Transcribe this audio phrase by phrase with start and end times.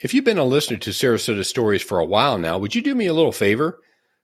[0.00, 2.94] If you've been a listener to Sarasota Stories for a while now, would you do
[2.94, 3.80] me a little favor?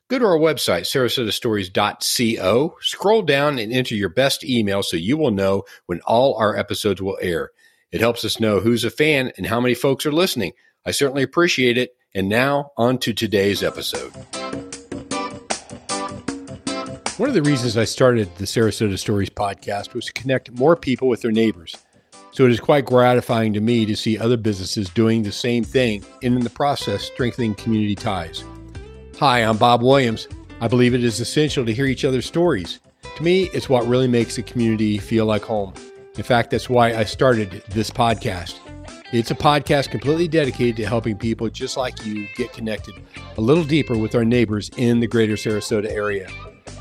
[0.08, 5.32] Go to our website, sarasotastories.co, scroll down and enter your best email so you will
[5.32, 7.50] know when all our episodes will air.
[7.90, 10.52] It helps us know who's a fan and how many folks are listening.
[10.86, 11.96] I certainly appreciate it.
[12.14, 14.12] And now, on to today's episode.
[17.16, 21.08] One of the reasons I started the Sarasota Stories podcast was to connect more people
[21.08, 21.76] with their neighbors.
[22.34, 26.04] So it is quite gratifying to me to see other businesses doing the same thing
[26.20, 28.42] and in the process strengthening community ties.
[29.20, 30.26] Hi, I'm Bob Williams.
[30.60, 32.80] I believe it is essential to hear each other's stories.
[33.18, 35.74] To me, it's what really makes a community feel like home.
[36.16, 38.58] In fact, that's why I started this podcast.
[39.12, 42.96] It's a podcast completely dedicated to helping people just like you get connected
[43.36, 46.28] a little deeper with our neighbors in the greater Sarasota area.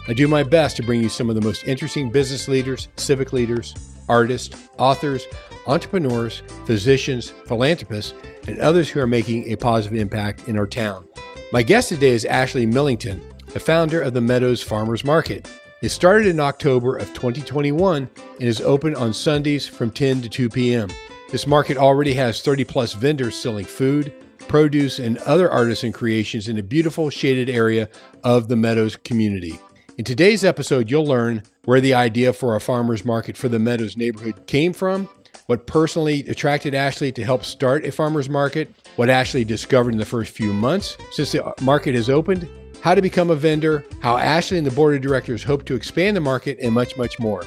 [0.07, 3.33] I do my best to bring you some of the most interesting business leaders, civic
[3.33, 3.75] leaders,
[4.09, 5.25] artists, authors,
[5.67, 8.13] entrepreneurs, physicians, philanthropists,
[8.47, 11.07] and others who are making a positive impact in our town.
[11.51, 15.47] My guest today is Ashley Millington, the founder of the Meadows Farmers Market.
[15.81, 18.09] It started in October of 2021
[18.39, 20.89] and is open on Sundays from 10 to 2 p.m.
[21.29, 24.13] This market already has 30 plus vendors selling food,
[24.47, 27.89] produce, and other artisan creations in a beautiful shaded area
[28.23, 29.59] of the Meadows community.
[29.95, 33.95] In today's episode, you'll learn where the idea for a farmer's market for the Meadows
[33.95, 35.07] neighborhood came from,
[35.45, 40.05] what personally attracted Ashley to help start a farmer's market, what Ashley discovered in the
[40.05, 42.49] first few months since the market has opened,
[42.81, 46.17] how to become a vendor, how Ashley and the board of directors hope to expand
[46.17, 47.43] the market, and much, much more.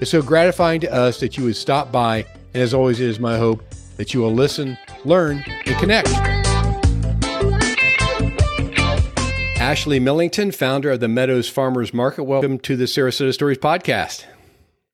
[0.00, 3.20] It's so gratifying to us that you would stop by, and as always, it is
[3.20, 3.62] my hope
[3.98, 6.08] that you will listen, learn, and connect.
[9.64, 12.24] Ashley Millington, founder of the Meadows Farmers Market.
[12.24, 14.26] Welcome to the Sarasota Stories podcast.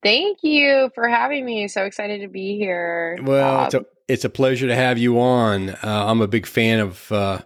[0.05, 1.67] Thank you for having me.
[1.67, 3.19] So excited to be here.
[3.21, 5.71] Well, it's a, it's a pleasure to have you on.
[5.71, 7.41] Uh, I'm a big fan of uh,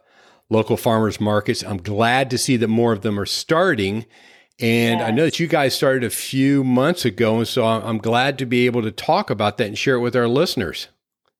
[0.51, 1.65] local farmers markets.
[1.65, 4.05] I'm glad to see that more of them are starting.
[4.61, 5.09] And yes.
[5.09, 7.39] I know that you guys started a few months ago.
[7.39, 10.15] And so I'm glad to be able to talk about that and share it with
[10.15, 10.89] our listeners.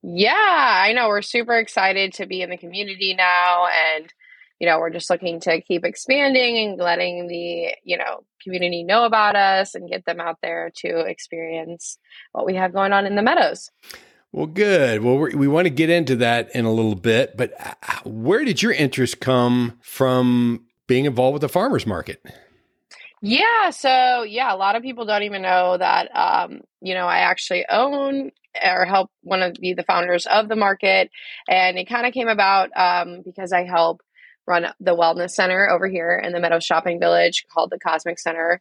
[0.03, 1.09] Yeah, I know.
[1.09, 3.67] We're super excited to be in the community now.
[3.67, 4.11] And
[4.61, 9.05] you know, we're just looking to keep expanding and letting the, you know, community know
[9.05, 11.99] about us and get them out there to experience
[12.33, 13.71] what we have going on in the meadows.
[14.33, 15.03] Well, good.
[15.03, 18.63] Well, we want to get into that in a little bit, but uh, where did
[18.63, 22.25] your interest come from being involved with the farmers market?
[23.23, 27.19] Yeah, so yeah, a lot of people don't even know that um, you know, I
[27.19, 28.33] actually own
[28.63, 31.11] or help one of be the founders of the market
[31.49, 34.03] and it kind of came about um, because I help
[34.47, 38.61] run the wellness center over here in the Meadow Shopping Village called the Cosmic Center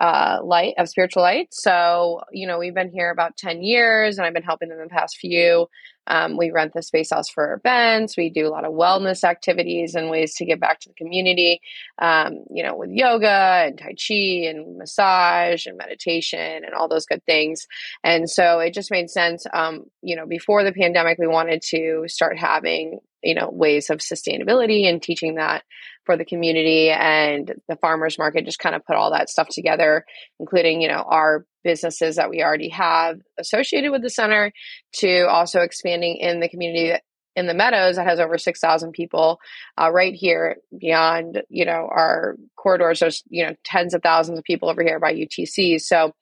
[0.00, 1.48] uh, Light of Spiritual Light.
[1.50, 4.88] So, you know, we've been here about 10 years and I've been helping them the
[4.88, 5.68] past few.
[6.06, 8.16] Um, we rent the space house for events.
[8.16, 11.60] We do a lot of wellness activities and ways to give back to the community,
[11.98, 17.06] um, you know, with yoga and Tai Chi and massage and meditation and all those
[17.06, 17.66] good things.
[18.02, 19.46] And so it just made sense.
[19.52, 23.98] Um, you know, before the pandemic, we wanted to start having you know ways of
[23.98, 25.64] sustainability and teaching that
[26.04, 26.90] for the community.
[26.90, 30.04] And the farmers market just kind of put all that stuff together
[30.40, 34.52] including you know our businesses that we already have associated with the center
[34.94, 36.98] to also expanding in the community
[37.36, 39.40] in the meadows that has over 6,000 people
[39.80, 43.00] uh, right here beyond, you know, our corridors.
[43.00, 45.80] There's, you know, tens of thousands of people over here by UTC.
[45.80, 46.14] So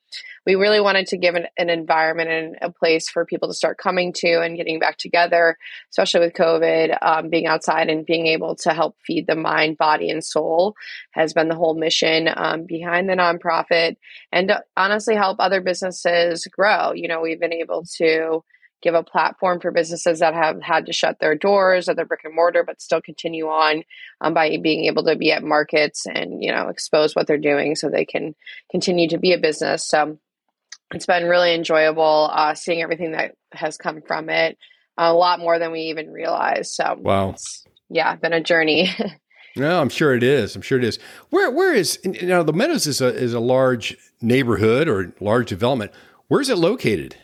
[0.47, 3.79] we really wanted to give an, an environment and a place for people to start
[3.79, 5.57] coming to and getting back together,
[5.91, 10.11] especially with COVID, um, being outside and being able to help feed the mind, body,
[10.11, 10.75] and soul
[11.13, 13.97] has been the whole mission um, behind the nonprofit
[14.33, 16.93] and honestly help other businesses grow.
[16.93, 18.43] You know, we've been able to
[18.83, 22.25] give a platform for businesses that have had to shut their doors at their brick
[22.25, 23.83] and mortar but still continue on
[24.21, 27.75] um, by being able to be at markets and you know expose what they're doing
[27.75, 28.35] so they can
[28.71, 30.19] continue to be a business so
[30.93, 34.59] it's been really enjoyable uh, seeing everything that has come from it
[34.97, 37.35] a lot more than we even realized so wow
[37.89, 38.91] yeah been a journey
[39.57, 40.55] No, I'm sure it is.
[40.55, 40.99] I'm sure it is.
[41.31, 45.49] Where where is you know the Meadows is a is a large neighborhood or large
[45.49, 45.91] development.
[46.29, 47.17] Where is it located?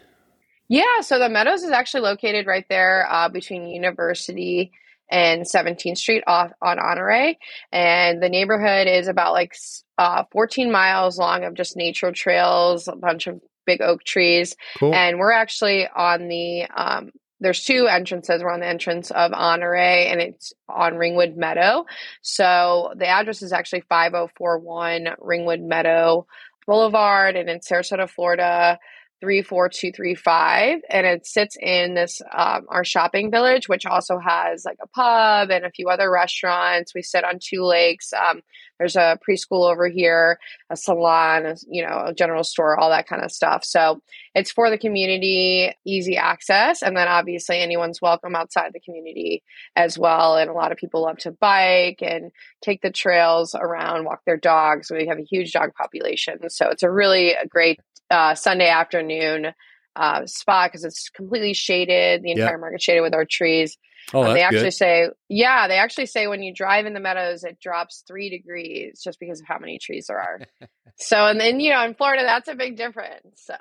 [0.68, 4.72] Yeah, so the Meadows is actually located right there uh, between University
[5.08, 7.34] and 17th Street off on Honore.
[7.72, 9.54] And the neighborhood is about like
[9.98, 14.56] uh, 14 miles long of just nature trails, a bunch of big oak trees.
[14.78, 14.94] Cool.
[14.94, 18.42] And we're actually on the, um, there's two entrances.
[18.42, 21.84] We're on the entrance of Honore and it's on Ringwood Meadow.
[22.22, 26.26] So the address is actually 5041 Ringwood Meadow
[26.66, 28.78] Boulevard and in Sarasota, Florida.
[29.20, 34.86] 34235 and it sits in this um, our shopping village which also has like a
[34.88, 36.94] pub and a few other restaurants.
[36.94, 38.42] We sit on two lakes um,
[38.78, 40.38] there's a preschool over here
[40.70, 43.64] a salon a, you know a general store all that kind of stuff.
[43.64, 44.02] So
[44.34, 49.42] it's for the community easy access and then obviously anyone's welcome outside the community
[49.76, 54.04] as well and a lot of people love to bike and take the trails around
[54.04, 54.90] walk their dogs.
[54.90, 57.80] We have a huge dog population so it's a really a great
[58.10, 59.52] uh, Sunday afternoon
[59.96, 62.22] uh, spot because it's completely shaded.
[62.22, 62.60] The entire yep.
[62.60, 63.76] market shaded with our trees.
[64.14, 64.74] Oh, um, they actually good.
[64.74, 69.00] say, yeah, they actually say when you drive in the meadows, it drops three degrees
[69.02, 70.40] just because of how many trees there are.
[70.96, 73.42] so, and then you know, in Florida, that's a big difference.
[73.44, 73.56] So.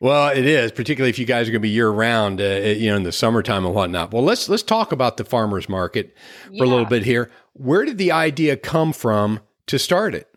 [0.00, 2.90] Well, it is, particularly if you guys are going to be year round, uh, you
[2.90, 4.12] know, in the summertime and whatnot.
[4.12, 6.16] Well, let's let's talk about the farmers market
[6.46, 6.64] for yeah.
[6.64, 7.30] a little bit here.
[7.52, 10.31] Where did the idea come from to start it?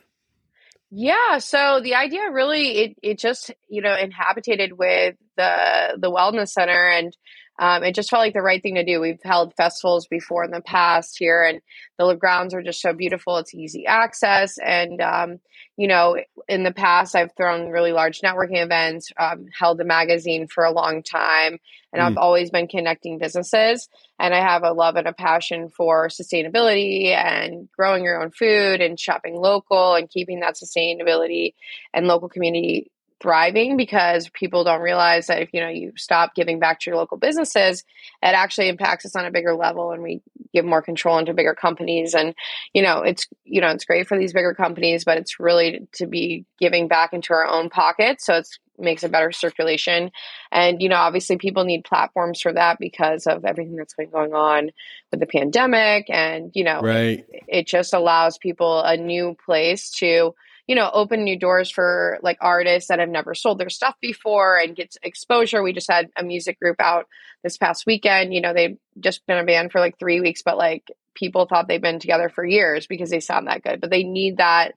[0.92, 6.50] Yeah, so the idea really it it just you know inhabited with the the wellness
[6.50, 7.16] center and
[7.58, 9.00] um, it just felt like the right thing to do.
[9.00, 11.62] We've held festivals before in the past here, and
[11.98, 13.38] the grounds are just so beautiful.
[13.38, 15.38] It's easy access, and um,
[15.78, 16.18] you know,
[16.48, 20.72] in the past, I've thrown really large networking events, um, held a magazine for a
[20.72, 21.60] long time,
[21.92, 22.06] and mm.
[22.06, 23.90] I've always been connecting businesses.
[24.18, 28.80] And I have a love and a passion for sustainability and growing your own food
[28.80, 31.54] and shopping local and keeping that sustainability
[31.94, 36.60] and local community thriving because people don't realize that if you know you stop giving
[36.60, 37.84] back to your local businesses
[38.22, 40.22] it actually impacts us on a bigger level and we
[40.56, 42.16] give more control into bigger companies.
[42.16, 42.34] And
[42.74, 46.08] you know it's you know it's great for these bigger companies but it's really to
[46.08, 48.26] be giving back into our own pockets.
[48.26, 50.12] So it's makes a better circulation.
[50.52, 54.34] And you know obviously people need platforms for that because of everything that's been going
[54.34, 54.72] on
[55.12, 56.10] with the pandemic.
[56.10, 57.26] And you know right.
[57.30, 60.34] it, it just allows people a new place to
[60.68, 64.58] you know, open new doors for like artists that have never sold their stuff before
[64.58, 65.62] and get exposure.
[65.62, 67.08] We just had a music group out
[67.44, 68.34] this past weekend.
[68.34, 71.68] You know, they've just been a band for like three weeks, but like people thought
[71.68, 73.80] they've been together for years because they sound that good.
[73.80, 74.74] But they need that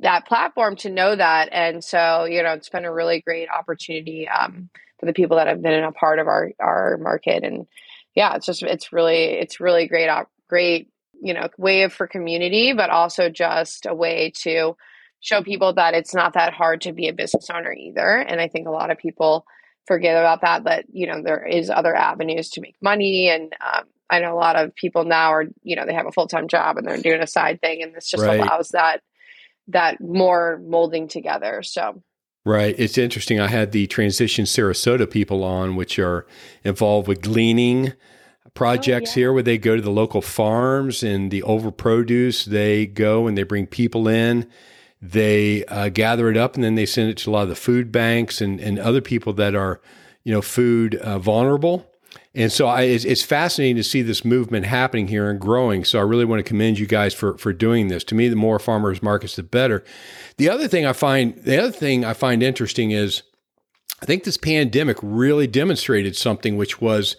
[0.00, 1.48] that platform to know that.
[1.52, 5.46] And so, you know, it's been a really great opportunity um, for the people that
[5.46, 7.44] have been a part of our our market.
[7.44, 7.66] And
[8.14, 10.10] yeah, it's just it's really it's really great
[10.48, 10.90] great
[11.22, 14.76] you know way for community, but also just a way to
[15.26, 18.16] show people that it's not that hard to be a business owner either.
[18.16, 19.44] And I think a lot of people
[19.88, 23.28] forget about that, that, you know, there is other avenues to make money.
[23.28, 26.12] And um, I know a lot of people now are, you know, they have a
[26.12, 28.38] full-time job and they're doing a side thing and this just right.
[28.38, 29.00] allows that,
[29.66, 31.60] that more molding together.
[31.64, 32.04] So.
[32.44, 32.76] Right.
[32.78, 33.40] It's interesting.
[33.40, 36.24] I had the Transition Sarasota people on, which are
[36.62, 37.94] involved with gleaning
[38.54, 39.14] projects oh, yeah.
[39.14, 43.42] here where they go to the local farms and the overproduce, they go and they
[43.42, 44.48] bring people in
[45.12, 47.54] they uh, gather it up and then they send it to a lot of the
[47.54, 49.80] food banks and, and other people that are,
[50.24, 51.86] you know, food uh, vulnerable.
[52.34, 55.84] And so I, it's, it's, fascinating to see this movement happening here and growing.
[55.84, 58.04] So I really want to commend you guys for for doing this.
[58.04, 59.84] To me, the more farmers markets, the better.
[60.36, 63.22] The other thing I find the other thing I find interesting is
[64.02, 67.16] I think this pandemic really demonstrated something, which was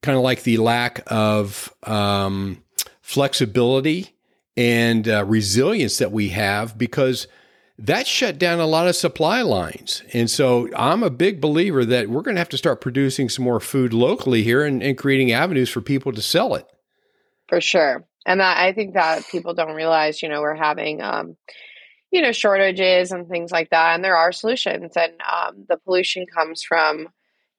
[0.00, 2.62] kind of like the lack of um,
[3.00, 4.14] flexibility
[4.56, 7.26] and uh, resilience that we have because
[7.78, 10.02] that shut down a lot of supply lines.
[10.12, 13.44] And so I'm a big believer that we're going to have to start producing some
[13.44, 16.66] more food locally here and, and creating avenues for people to sell it.
[17.48, 18.04] For sure.
[18.24, 21.36] And that, I think that people don't realize, you know, we're having, um,
[22.10, 23.94] you know, shortages and things like that.
[23.94, 24.92] And there are solutions.
[24.96, 27.08] And um, the pollution comes from,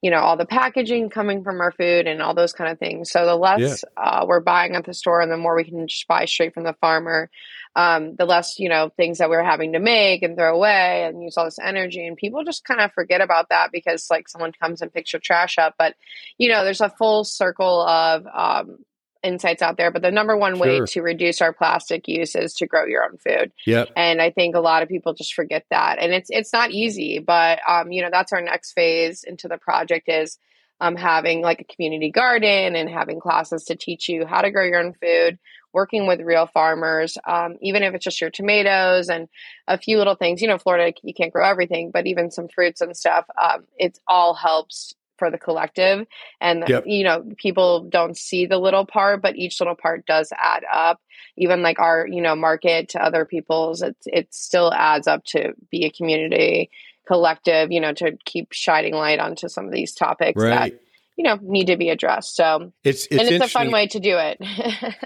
[0.04, 3.10] you know, all the packaging coming from our food and all those kind of things.
[3.10, 4.02] So the less yeah.
[4.04, 6.64] uh, we're buying at the store and the more we can just buy straight from
[6.64, 7.30] the farmer,
[7.74, 11.22] um, the less, you know, things that we're having to make and throw away and
[11.22, 12.06] use all this energy.
[12.06, 15.20] And people just kind of forget about that because like someone comes and picks your
[15.20, 15.76] trash up.
[15.78, 15.94] But,
[16.36, 18.84] you know, there's a full circle of, um,
[19.24, 22.66] insights out there, but the number one way to reduce our plastic use is to
[22.66, 23.52] grow your own food.
[23.66, 23.90] Yep.
[23.96, 25.98] And I think a lot of people just forget that.
[25.98, 29.58] And it's it's not easy, but um, you know, that's our next phase into the
[29.58, 30.38] project is
[30.80, 34.64] um, having like a community garden and having classes to teach you how to grow
[34.64, 35.38] your own food,
[35.72, 39.28] working with real farmers, um, even if it's just your tomatoes and
[39.68, 40.42] a few little things.
[40.42, 43.98] You know, Florida, you can't grow everything, but even some fruits and stuff, um, it
[44.06, 46.06] all helps for the collective
[46.40, 46.84] and yep.
[46.86, 51.00] you know people don't see the little part but each little part does add up
[51.36, 55.52] even like our you know market to other people's it, it still adds up to
[55.70, 56.70] be a community
[57.06, 60.72] collective you know to keep shining light onto some of these topics right.
[60.72, 60.80] that
[61.16, 64.00] you know need to be addressed so it's, it's and it's a fun way to
[64.00, 64.38] do it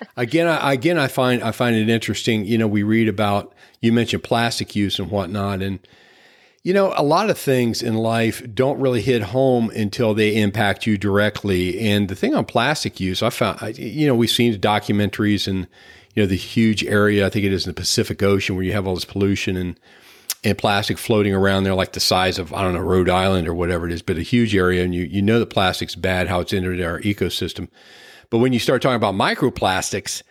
[0.16, 3.92] again I, again i find i find it interesting you know we read about you
[3.92, 5.80] mentioned plastic use and whatnot and
[6.64, 10.86] you know, a lot of things in life don't really hit home until they impact
[10.86, 11.78] you directly.
[11.78, 15.68] And the thing on plastic use, I found, you know, we've seen documentaries and,
[16.14, 18.72] you know, the huge area, I think it is in the Pacific Ocean where you
[18.72, 19.78] have all this pollution and,
[20.42, 23.54] and plastic floating around there like the size of, I don't know, Rhode Island or
[23.54, 24.84] whatever it is, but a huge area.
[24.84, 27.68] And you, you know, the plastic's bad, how it's entered our ecosystem.
[28.30, 30.22] But when you start talking about microplastics,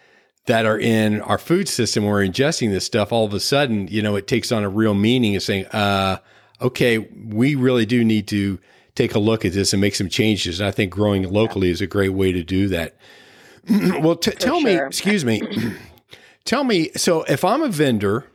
[0.48, 3.88] that are in our food system, when we're ingesting this stuff, all of a sudden,
[3.88, 6.18] you know, it takes on a real meaning of saying, uh,
[6.62, 8.58] okay, we really do need to
[8.96, 10.60] take a look at this and make some changes.
[10.60, 11.74] And I think growing locally yeah.
[11.74, 12.98] is a great way to do that.
[13.70, 14.70] well, t- tell sure.
[14.70, 15.42] me, excuse me,
[16.46, 16.92] tell me.
[16.96, 18.26] So if I'm a vendor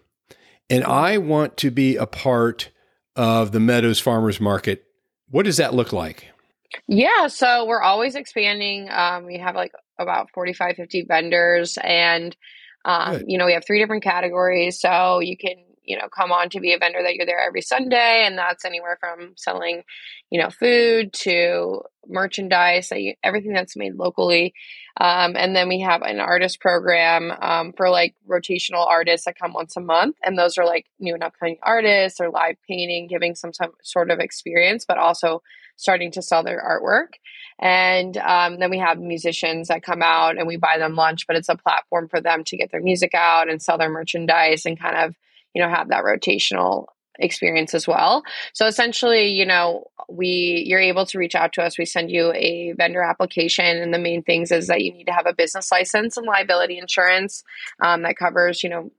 [0.69, 2.71] and I want to be a part
[3.17, 4.85] of the Meadows Farmers Market,
[5.31, 6.29] what does that look like?
[6.87, 8.89] Yeah, so we're always expanding.
[8.91, 12.37] Um, we have like about 45, 50 vendors, and
[12.85, 14.81] um, you know we have three different categories.
[14.81, 17.63] So you can you know come on to be a vendor that you're there every
[17.63, 19.83] Sunday, and that's anywhere from selling
[20.31, 24.55] you know food to merchandise, everything that's made locally.
[25.01, 29.53] Um, and then we have an artist program um, for like rotational artists that come
[29.53, 30.17] once a month.
[30.23, 34.11] And those are like new and upcoming artists or live painting, giving some, some sort
[34.11, 35.43] of experience, but also
[35.77, 37.19] starting to sell their artwork.
[37.61, 41.37] And um, then we have musicians that come out and we buy them lunch, but
[41.37, 44.81] it's a platform for them to get their music out and sell their merchandise and
[44.81, 45.15] kind of,
[45.55, 46.87] you know, have that rotational
[47.19, 48.23] experience as well.
[48.53, 51.79] So essentially, you know, we you're able to reach out to us.
[51.79, 55.13] We send you a vendor application, and the main things is that you need to
[55.13, 57.45] have a business license and liability insurance
[57.81, 58.91] um, that covers, you know,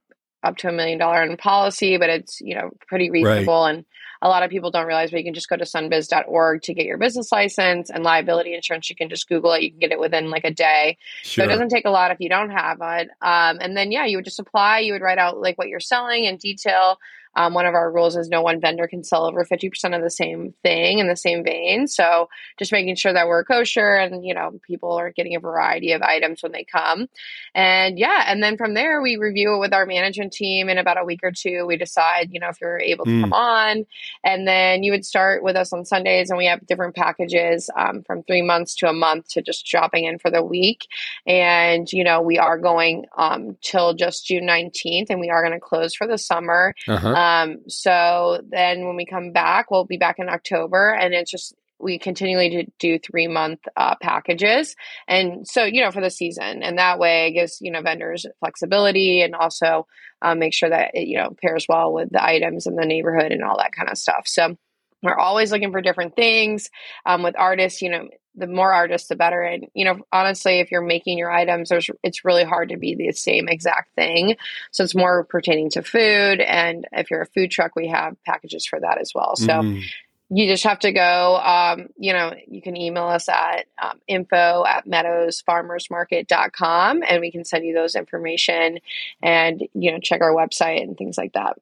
[0.42, 3.74] up to a million dollar in policy, but it's you know pretty reasonable right.
[3.74, 3.84] and
[4.24, 6.86] a lot of people don't realize, but you can just go to sunbiz.org to get
[6.86, 8.88] your business license and liability insurance.
[8.88, 9.62] You can just Google it.
[9.62, 10.96] You can get it within like a day.
[11.22, 11.44] Sure.
[11.44, 13.10] So it doesn't take a lot if you don't have it.
[13.20, 14.78] Um, and then, yeah, you would just apply.
[14.78, 16.98] You would write out like what you're selling in detail,
[17.36, 20.10] um, one of our rules is no one vendor can sell over 50% of the
[20.10, 21.86] same thing in the same vein.
[21.86, 25.92] So just making sure that we're kosher and, you know, people are getting a variety
[25.92, 27.08] of items when they come.
[27.54, 30.68] And yeah, and then from there, we review it with our management team.
[30.68, 33.20] In about a week or two, we decide, you know, if you're able to mm.
[33.22, 33.86] come on.
[34.22, 38.02] And then you would start with us on Sundays, and we have different packages um,
[38.06, 40.86] from three months to a month to just dropping in for the week.
[41.26, 45.54] And, you know, we are going um, till just June 19th, and we are going
[45.54, 46.74] to close for the summer.
[46.88, 47.08] Uh-huh.
[47.08, 47.23] Um,
[47.68, 51.98] so then when we come back, we'll be back in October, and it's just we
[51.98, 54.74] continually do three month uh, packages.
[55.06, 58.26] And so you know for the season and that way it gives you know vendors
[58.40, 59.86] flexibility and also
[60.22, 63.32] um, make sure that it you know pairs well with the items in the neighborhood
[63.32, 64.22] and all that kind of stuff.
[64.26, 64.56] So
[65.04, 66.70] we're always looking for different things
[67.06, 70.70] um, with artists you know the more artists the better and you know honestly if
[70.70, 74.36] you're making your items there's it's really hard to be the same exact thing
[74.72, 78.64] so it's more pertaining to food and if you're a food truck we have packages
[78.66, 79.82] for that as well so mm.
[80.30, 84.64] you just have to go um, you know you can email us at um, info
[84.66, 88.80] at meadowsfarmersmarket.com and we can send you those information
[89.22, 91.56] and you know check our website and things like that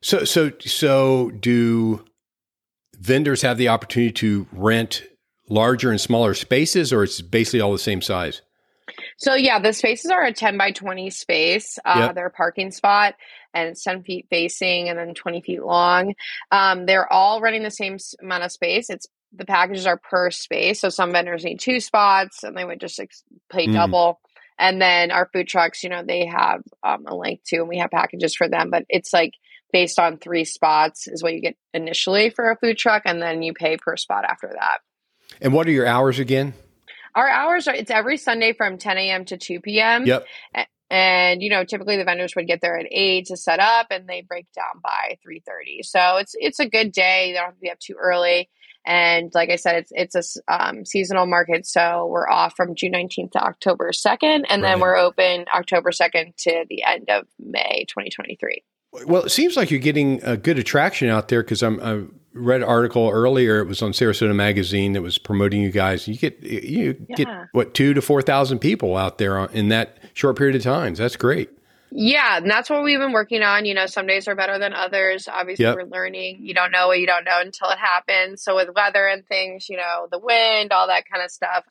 [0.00, 2.02] so so so do
[2.98, 5.04] vendors have the opportunity to rent
[5.48, 8.42] larger and smaller spaces, or it's basically all the same size?
[9.18, 11.78] So yeah, the spaces are a 10 by 20 space.
[11.84, 12.14] Uh, yep.
[12.14, 13.14] They're a parking spot.
[13.54, 16.14] and it's 10 feet facing and then 20 feet long.
[16.50, 18.90] Um, they're all running the same amount of space.
[18.90, 20.80] It's the packages are per space.
[20.80, 23.72] So some vendors need two spots and they would just ex- pay mm.
[23.72, 24.20] double.
[24.58, 27.78] And then our food trucks, you know, they have um, a link too, and we
[27.78, 29.34] have packages for them, but it's like
[29.76, 33.42] based on three spots is what you get initially for a food truck, and then
[33.42, 34.78] you pay per spot after that.
[35.38, 36.54] And what are your hours again?
[37.14, 39.26] Our hours are it's every Sunday from 10 a.m.
[39.26, 40.06] to 2 p.m.
[40.06, 40.26] Yep.
[40.88, 44.08] And you know, typically the vendors would get there at eight to set up, and
[44.08, 45.84] they break down by 3:30.
[45.84, 47.32] So it's it's a good day.
[47.32, 48.48] They don't have to be up too early.
[48.86, 52.94] And like I said, it's it's a um, seasonal market, so we're off from June
[52.94, 54.62] 19th to October 2nd, and right.
[54.62, 58.62] then we're open October 2nd to the end of May 2023.
[59.04, 61.80] Well, it seems like you're getting a good attraction out there because I'm.
[61.80, 62.02] I
[62.36, 63.60] read an article earlier.
[63.60, 66.06] It was on Sarasota Magazine that was promoting you guys.
[66.06, 67.16] You get you yeah.
[67.16, 70.94] get what two to four thousand people out there in that short period of time.
[70.94, 71.50] That's great.
[71.90, 73.64] Yeah, and that's what we've been working on.
[73.64, 75.28] You know, some days are better than others.
[75.28, 75.76] Obviously, yep.
[75.76, 76.38] we're learning.
[76.40, 78.42] You don't know what you don't know until it happens.
[78.42, 81.64] So with weather and things, you know, the wind, all that kind of stuff.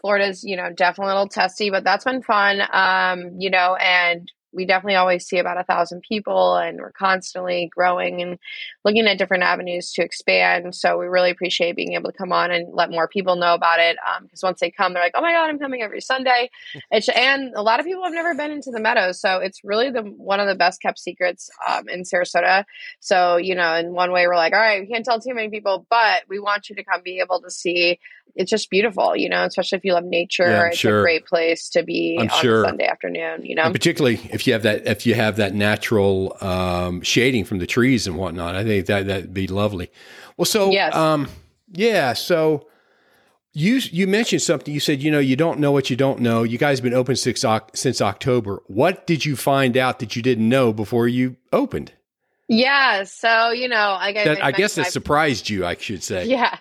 [0.00, 2.62] Florida's, you know, definitely a little testy, but that's been fun.
[2.72, 7.70] Um, you know, and we definitely always see about a thousand people and we're constantly
[7.74, 8.38] growing and
[8.84, 12.50] looking at different avenues to expand so we really appreciate being able to come on
[12.50, 15.20] and let more people know about it because um, once they come they're like oh
[15.20, 16.50] my god i'm coming every sunday
[16.90, 19.90] it's, and a lot of people have never been into the meadows so it's really
[19.90, 22.64] the one of the best kept secrets um, in sarasota
[23.00, 25.48] so you know in one way we're like all right we can't tell too many
[25.48, 27.98] people but we want you to come be able to see
[28.36, 30.48] it's just beautiful, you know, especially if you love nature.
[30.48, 31.00] Yeah, it's sure.
[31.00, 32.64] a great place to be I'm on sure.
[32.64, 33.64] Sunday afternoon, you know.
[33.64, 37.66] And particularly if you have that if you have that natural um, shading from the
[37.66, 38.54] trees and whatnot.
[38.54, 39.90] I think that that'd be lovely.
[40.36, 40.94] Well, so yes.
[40.94, 41.28] um,
[41.72, 42.68] yeah, so
[43.52, 44.72] you you mentioned something.
[44.72, 46.42] You said you know you don't know what you don't know.
[46.44, 48.62] You guys have been open since since October.
[48.66, 51.92] What did you find out that you didn't know before you opened?
[52.52, 55.64] Yeah, so you know, I guess I guess it surprised you.
[55.64, 56.26] I should say.
[56.26, 56.58] Yeah,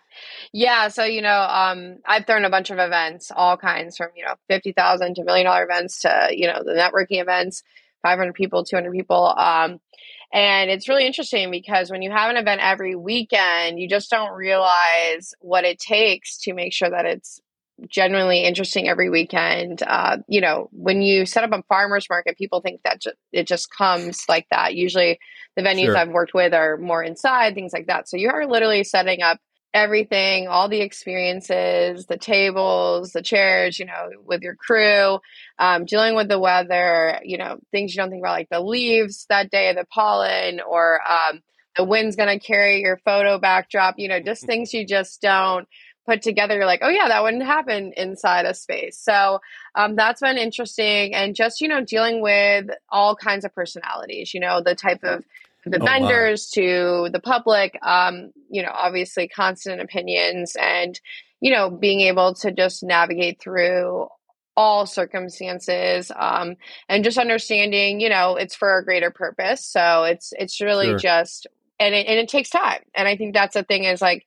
[0.53, 4.23] yeah, so you know, um, I've thrown a bunch of events, all kinds from you
[4.23, 7.63] know fifty thousand to million dollar events to you know the networking events,
[8.03, 9.79] five hundred people, two hundred people, um,
[10.31, 14.33] and it's really interesting because when you have an event every weekend, you just don't
[14.33, 17.41] realize what it takes to make sure that it's
[17.87, 19.81] genuinely interesting every weekend.
[19.85, 23.47] Uh, you know, when you set up a farmers market, people think that ju- it
[23.47, 24.75] just comes like that.
[24.75, 25.19] Usually,
[25.55, 25.97] the venues sure.
[25.97, 28.07] I've worked with are more inside, things like that.
[28.09, 29.39] So you are literally setting up
[29.73, 35.19] everything, all the experiences, the tables, the chairs, you know, with your crew,
[35.59, 39.25] um, dealing with the weather, you know, things you don't think about, like the leaves
[39.29, 41.41] that day, the pollen, or um,
[41.75, 45.67] the wind's going to carry your photo backdrop, you know, just things you just don't
[46.05, 46.55] put together.
[46.55, 48.97] You're like, oh, yeah, that wouldn't happen inside a space.
[48.97, 49.39] So
[49.75, 51.13] um, that's been interesting.
[51.13, 55.23] And just, you know, dealing with all kinds of personalities, you know, the type of
[55.69, 56.61] the oh, vendors wow.
[56.61, 60.99] to the public um, you know obviously constant opinions and
[61.39, 64.07] you know being able to just navigate through
[64.57, 66.55] all circumstances um,
[66.89, 70.97] and just understanding you know it's for a greater purpose so it's it's really sure.
[70.97, 71.47] just
[71.79, 74.25] and it, and it takes time and i think that's the thing is like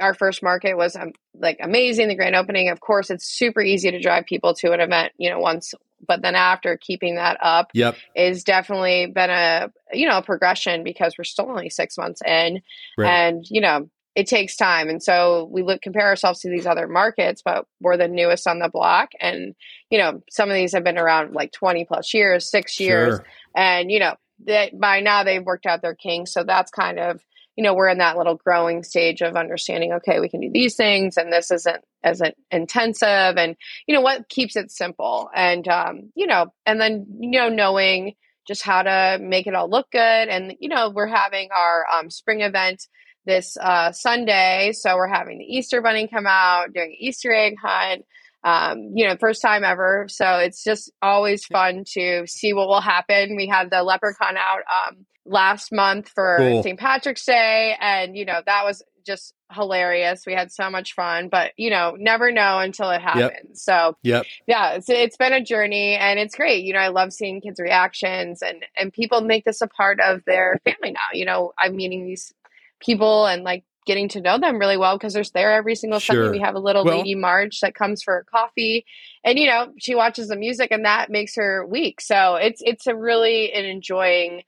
[0.00, 3.90] our first market was um, like amazing the grand opening of course it's super easy
[3.90, 5.74] to drive people to an event you know once
[6.06, 7.96] but then after keeping that up yep.
[8.14, 12.60] is definitely been a you know a progression because we're still only six months in
[12.98, 13.08] right.
[13.08, 16.86] and you know it takes time and so we look compare ourselves to these other
[16.86, 19.54] markets but we're the newest on the block and
[19.90, 23.26] you know some of these have been around like 20 plus years six years sure.
[23.56, 24.14] and you know
[24.46, 27.20] that by now they've worked out their kinks so that's kind of
[27.56, 30.74] you know we're in that little growing stage of understanding okay we can do these
[30.74, 36.10] things and this isn't as intensive and you know what keeps it simple and um,
[36.14, 38.14] you know and then you know knowing
[38.46, 42.10] just how to make it all look good and you know we're having our um,
[42.10, 42.86] spring event
[43.24, 48.04] this uh, sunday so we're having the easter bunny come out doing easter egg hunt
[48.44, 50.06] um, you know, first time ever.
[50.08, 53.36] So it's just always fun to see what will happen.
[53.36, 56.62] We had the leprechaun out um, last month for cool.
[56.62, 56.78] St.
[56.78, 60.24] Patrick's Day, and you know that was just hilarious.
[60.26, 63.48] We had so much fun, but you know, never know until it happens.
[63.48, 63.56] Yep.
[63.56, 64.26] So, yep.
[64.46, 66.64] yeah, it's, it's been a journey and it's great.
[66.64, 70.24] You know, I love seeing kids' reactions and and people make this a part of
[70.24, 71.12] their family now.
[71.12, 72.32] You know, I'm meeting these
[72.80, 76.24] people and like getting to know them really well because they're there every single sure.
[76.24, 76.38] Sunday.
[76.38, 78.84] We have a little well, lady Marge that comes for coffee,
[79.24, 82.00] and you know she watches the music, and that makes her week.
[82.00, 84.42] So it's it's a really an enjoying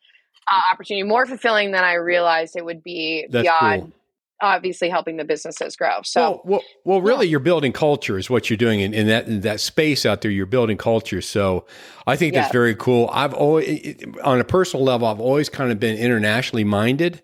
[0.50, 3.83] uh, opportunity, more fulfilling than I realized it would be beyond.
[3.83, 3.92] Cool.
[4.40, 6.02] obviously helping the businesses grow.
[6.02, 7.30] So, well, well, well really, yeah.
[7.30, 10.30] you're building culture is what you're doing in, in that in that space out there.
[10.30, 11.22] You're building culture.
[11.22, 11.64] So,
[12.07, 13.09] I think that's very cool.
[13.12, 17.22] I've always, on a personal level, I've always kind of been internationally minded,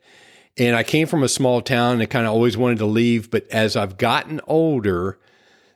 [0.57, 3.31] and I came from a small town and kind of always wanted to leave.
[3.31, 5.19] But as I've gotten older,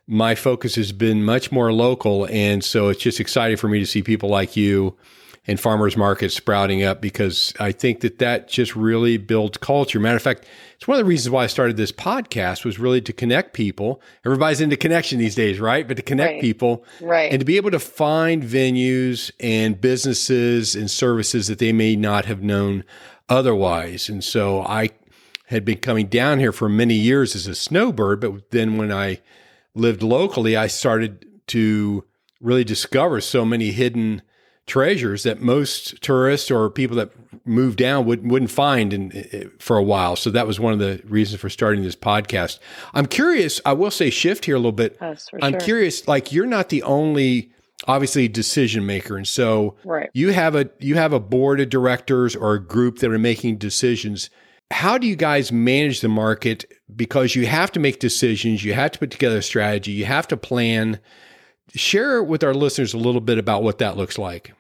[0.07, 3.87] my focus has been much more local, and so it's just exciting for me to
[3.87, 4.96] see people like you
[5.46, 10.00] and farmers markets sprouting up because I think that that just really builds culture.
[10.00, 13.00] Matter of fact, it's one of the reasons why I started this podcast was really
[13.02, 14.00] to connect people.
[14.24, 15.87] Everybody's into connection these days, right?
[15.87, 16.40] But to connect right.
[16.40, 21.72] people, right, and to be able to find venues and businesses and services that they
[21.72, 22.85] may not have known
[23.28, 24.09] otherwise.
[24.09, 24.90] And so I
[25.46, 29.20] had been coming down here for many years as a snowbird, but then when I
[29.74, 32.04] lived locally, I started to
[32.40, 34.22] really discover so many hidden
[34.66, 37.11] treasures that most tourists or people that
[37.46, 40.16] move down would, wouldn't find in, for a while.
[40.16, 42.59] So that was one of the reasons for starting this podcast.
[42.94, 44.96] I'm curious, I will say shift here a little bit.
[45.00, 45.61] Yes, I'm sure.
[45.61, 47.53] curious, like you're not the only
[47.87, 49.16] obviously decision maker.
[49.16, 50.11] And so right.
[50.14, 53.59] you have a you have a board of directors or a group that are making
[53.59, 54.31] decisions.
[54.70, 56.64] How do you guys manage the market?
[56.94, 60.27] Because you have to make decisions, you have to put together a strategy, you have
[60.29, 61.00] to plan
[61.72, 64.53] share with our listeners a little bit about what that looks like.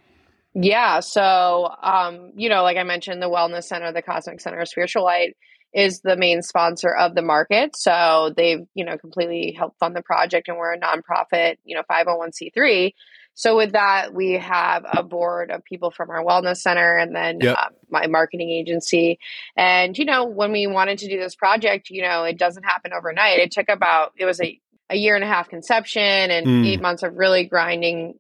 [0.54, 1.00] Yeah.
[1.00, 5.02] So, um, you know, like I mentioned, the Wellness Center, the Cosmic Center, of Spiritual
[5.02, 5.36] Light
[5.72, 7.76] is the main sponsor of the market.
[7.76, 11.82] So they've, you know, completely helped fund the project and we're a nonprofit, you know,
[11.90, 12.92] 501c3.
[13.34, 17.40] So with that, we have a board of people from our wellness center and then
[17.40, 17.56] yep.
[17.58, 19.18] uh, my marketing agency.
[19.56, 22.92] And, you know, when we wanted to do this project, you know, it doesn't happen
[22.92, 23.40] overnight.
[23.40, 26.66] It took about, it was a a year and a half conception and mm.
[26.66, 28.14] eight months of really grinding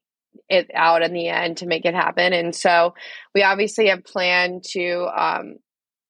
[0.48, 2.32] it out in the end to make it happen.
[2.32, 2.94] And so
[3.34, 5.56] we obviously have planned to, um,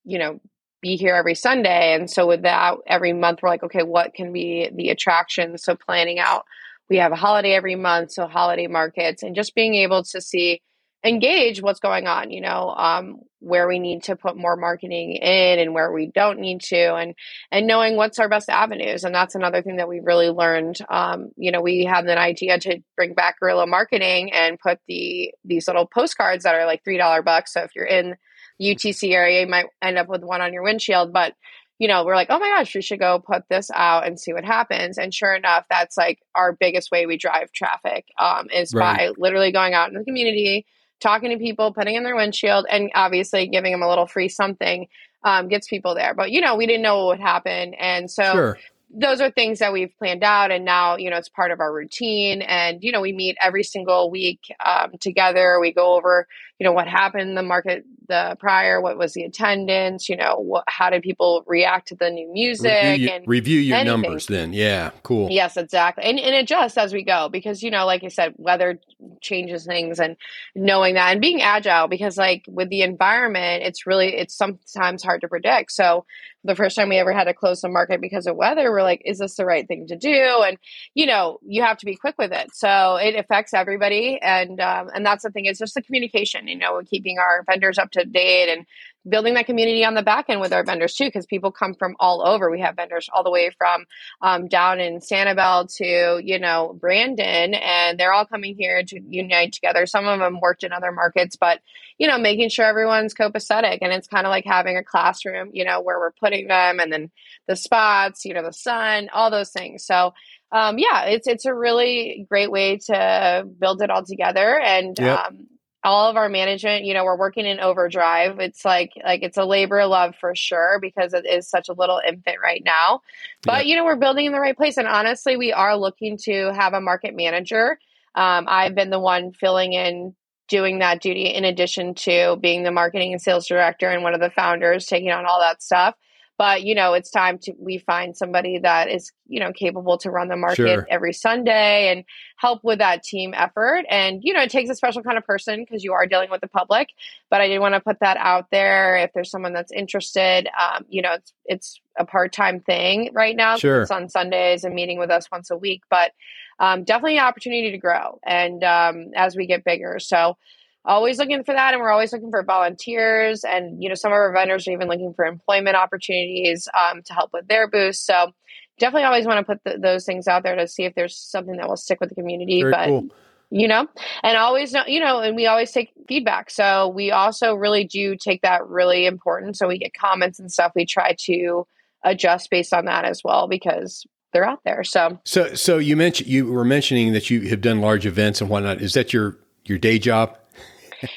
[0.05, 0.41] you know,
[0.81, 1.95] be here every Sunday.
[1.95, 5.57] And so with that, every month we're like, okay, what can be the attraction?
[5.59, 6.45] So planning out,
[6.91, 10.61] we have a holiday every month, so holiday markets, and just being able to see
[11.05, 15.59] engage what's going on you know um, where we need to put more marketing in
[15.59, 17.15] and where we don't need to and
[17.51, 21.31] and knowing what's our best avenues and that's another thing that we really learned um,
[21.37, 25.67] you know we had an idea to bring back guerrilla marketing and put the these
[25.67, 28.17] little postcards that are like three dollar bucks so if you're in
[28.63, 31.35] utc area you might end up with one on your windshield but
[31.79, 34.33] you know, we're like, oh my gosh, we should go put this out and see
[34.33, 34.97] what happens.
[34.97, 39.09] And sure enough, that's like our biggest way we drive traffic um, is right.
[39.09, 40.67] by literally going out in the community,
[41.05, 44.89] talking to people, putting in their windshield, and obviously giving them a little free something
[45.23, 46.15] um, gets people there.
[46.15, 48.59] But you know, we didn't know what would happen, and so sure.
[48.91, 51.73] those are things that we've planned out and now you know it's part of our
[51.73, 52.43] routine.
[52.43, 55.59] And you know we meet every single week um, together.
[55.61, 56.27] We go over
[56.59, 60.37] you know what happened in the market the prior what was the attendance you know
[60.37, 64.03] what, how did people react to the new music review, and review your anything.
[64.03, 67.87] numbers then yeah cool yes exactly and, and adjust as we go because you know
[67.87, 68.79] like i said weather
[69.21, 70.17] changes things and
[70.55, 75.21] knowing that and being agile because like with the environment it's really it's sometimes hard
[75.21, 76.05] to predict so
[76.45, 79.03] the first time we ever had to close the market because of weather, we're like,
[79.05, 80.43] is this the right thing to do?
[80.47, 80.59] And
[80.93, 82.55] you know, you have to be quick with it.
[82.55, 85.47] So it affects everybody, and um, and that's the thing.
[85.47, 86.44] It's just the communication.
[86.49, 88.67] You know, keeping our vendors up to date and
[89.09, 91.95] building that community on the back end with our vendors too, because people come from
[92.01, 92.51] all over.
[92.51, 93.85] We have vendors all the way from
[94.23, 99.53] um, down in Sanibel to you know Brandon, and they're all coming here to unite
[99.53, 99.87] together.
[99.87, 101.61] Some of them worked in other markets, but
[101.99, 105.65] you know, making sure everyone's copacetic, and it's kind of like having a classroom, you
[105.65, 107.11] know, where we're putting them, and then
[107.47, 109.85] the spots, you know, the sun, all those things.
[109.85, 110.13] So.
[110.53, 115.19] Um, yeah, it's it's a really great way to build it all together, and yep.
[115.19, 115.49] um,
[115.85, 118.41] all of our management you know we're working in overdrive.
[118.41, 121.75] It's like like it's a labor of love for sure because it is such a
[121.75, 123.01] little infant right now.
[123.43, 123.71] But yeah.
[123.71, 124.77] you know we're building in the right place.
[124.77, 127.79] And honestly we are looking to have a market manager.
[128.17, 130.15] Um, i've been the one filling in
[130.49, 134.21] doing that duty in addition to being the marketing and sales director and one of
[134.21, 135.95] the founders taking on all that stuff
[136.39, 140.11] but you know it's time to we find somebody that is you know capable to
[140.11, 140.87] run the market sure.
[140.91, 142.05] every sunday and
[142.37, 145.65] help with that team effort and you know it takes a special kind of person
[145.65, 146.89] because you are dealing with the public
[147.31, 150.85] but i did want to put that out there if there's someone that's interested um,
[150.89, 153.83] you know it's it's a part-time thing right now sure.
[153.83, 156.13] it's on sundays and meeting with us once a week but
[156.59, 160.37] um, definitely an opportunity to grow and um, as we get bigger so
[160.85, 164.17] always looking for that and we're always looking for volunteers and you know some of
[164.17, 168.31] our vendors are even looking for employment opportunities um, to help with their boost so
[168.79, 171.57] definitely always want to put the, those things out there to see if there's something
[171.57, 173.09] that will stick with the community Very but cool.
[173.51, 173.87] you know
[174.23, 178.17] and always know you know and we always take feedback so we also really do
[178.17, 181.67] take that really important so we get comments and stuff we try to
[182.05, 184.85] adjust based on that as well because they're out there.
[184.85, 188.51] So, so, so you mentioned you were mentioning that you have done large events and
[188.51, 188.83] whatnot.
[188.83, 190.37] Is that your your day job?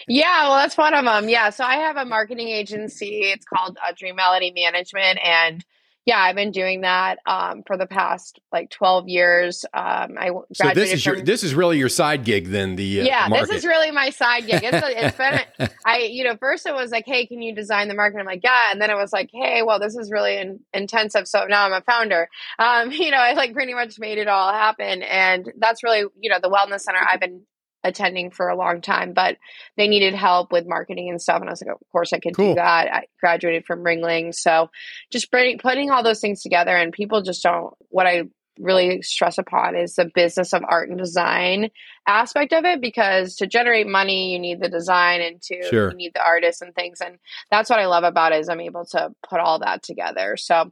[0.08, 1.30] Yeah, well, that's one of them.
[1.30, 3.22] Yeah, so I have a marketing agency.
[3.24, 5.64] It's called uh, Dream Melody Management, and
[6.08, 9.66] yeah, I've been doing that um, for the past like twelve years.
[9.74, 13.02] Um, I so this is from, your this is really your side gig then the
[13.02, 14.64] uh, yeah this is really my side gig.
[14.64, 17.90] It's, a, it's been I you know first it was like hey can you design
[17.90, 18.20] the market?
[18.20, 21.28] I'm like yeah, and then it was like hey well this is really in, intensive.
[21.28, 22.30] So now I'm a founder.
[22.58, 26.30] Um, you know I like pretty much made it all happen, and that's really you
[26.30, 27.42] know the wellness center I've been
[27.84, 29.38] attending for a long time, but
[29.78, 31.40] they needed help with marketing and stuff.
[31.40, 32.52] And I was like, of course I could cool.
[32.52, 32.94] do that.
[32.94, 34.34] I graduated from Ringling.
[34.34, 34.70] So
[35.12, 38.24] just bring, putting all those things together and people just don't, what I
[38.60, 41.70] really stress upon is the business of art and design
[42.08, 45.92] aspect of it because to generate money you need the design and to sure.
[45.92, 47.18] you need the artists and things and
[47.52, 50.72] that's what i love about it is i'm able to put all that together so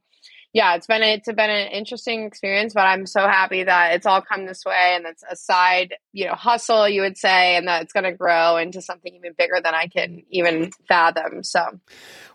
[0.55, 4.05] yeah, it's been a, it's been an interesting experience, but I'm so happy that it's
[4.05, 7.67] all come this way, and it's a side you know hustle, you would say, and
[7.67, 11.43] that it's going to grow into something even bigger than I can even fathom.
[11.43, 11.61] So,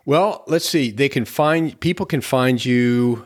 [0.05, 0.91] well, let's see.
[0.91, 3.25] They can find people can find you.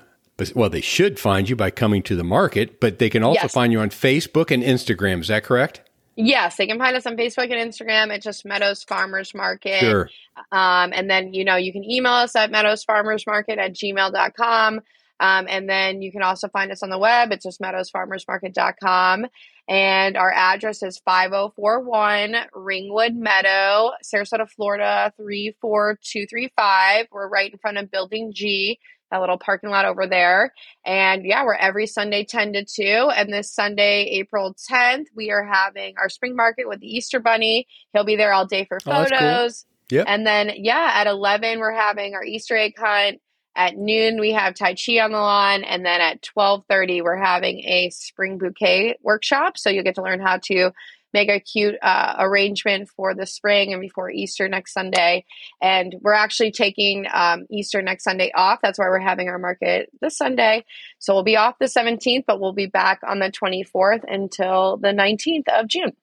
[0.54, 3.54] Well, they should find you by coming to the market, but they can also yes.
[3.54, 5.20] find you on Facebook and Instagram.
[5.20, 5.82] Is that correct?
[6.16, 9.80] Yes, they can find us on Facebook and Instagram at just Meadows Farmers Market.
[9.80, 10.10] Sure.
[10.52, 14.82] Um, and then, you know, you can email us at meadowsfarmersmarket at gmail.com.
[15.20, 17.32] Um, and then you can also find us on the web.
[17.32, 19.26] It's just meadowsfarmersmarket.com.
[19.68, 27.08] And our address is 5041 Ringwood Meadow, Sarasota, Florida 34235.
[27.12, 28.80] We're right in front of Building G
[29.16, 30.54] that little parking lot over there.
[30.86, 33.12] And yeah, we're every Sunday 10 to 2.
[33.16, 37.68] And this Sunday, April 10th, we are having our spring market with the Easter Bunny.
[37.94, 39.66] He'll be there all day for oh, photos.
[39.66, 39.98] Oh, cool.
[39.98, 40.06] Yep.
[40.08, 43.22] And then, yeah, at 11, we're having our Easter egg hunt.
[43.58, 45.64] At noon, we have Tai Chi on the lawn.
[45.64, 49.58] And then at 1230, we're having a spring bouquet workshop.
[49.58, 50.72] So you'll get to learn how to
[51.16, 55.26] make a cute uh, arrangement for the spring and before Easter next Sunday.
[55.62, 58.60] And we're actually taking um, Easter next Sunday off.
[58.62, 60.66] That's why we're having our market this Sunday.
[61.00, 64.90] So we'll be off the 17th, but we'll be back on the 24th until the
[64.90, 65.94] 19th of June.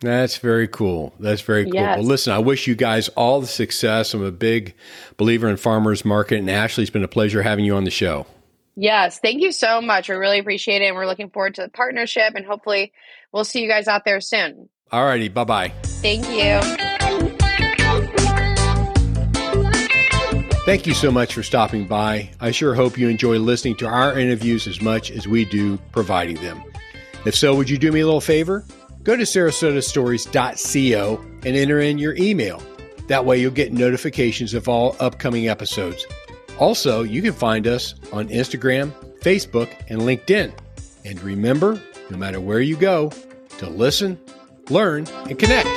[0.00, 1.14] That's very cool.
[1.18, 1.74] That's very cool.
[1.74, 1.98] Yes.
[1.98, 4.12] Well, listen, I wish you guys all the success.
[4.12, 4.74] I'm a big
[5.16, 8.26] believer in farmers market, and Ashley, it's been a pleasure having you on the show.
[8.76, 10.10] Yes, thank you so much.
[10.10, 10.86] We really appreciate it.
[10.86, 12.92] And we're looking forward to the partnership and hopefully
[13.32, 14.68] we'll see you guys out there soon.
[14.92, 15.28] All righty.
[15.28, 15.72] Bye bye.
[15.82, 16.60] Thank you.
[20.66, 22.30] Thank you so much for stopping by.
[22.40, 26.42] I sure hope you enjoy listening to our interviews as much as we do providing
[26.42, 26.60] them.
[27.24, 28.64] If so, would you do me a little favor?
[29.04, 32.60] Go to sarasotastories.co and enter in your email.
[33.06, 36.04] That way, you'll get notifications of all upcoming episodes.
[36.58, 40.52] Also, you can find us on Instagram, Facebook, and LinkedIn.
[41.04, 43.10] And remember, no matter where you go,
[43.58, 44.18] to listen,
[44.70, 45.68] learn, and connect.